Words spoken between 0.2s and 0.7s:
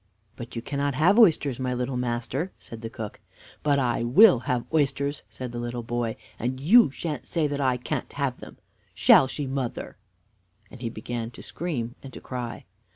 "But you